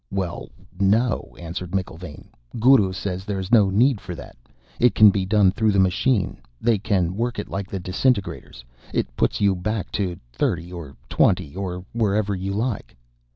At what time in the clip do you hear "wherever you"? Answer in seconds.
11.93-12.51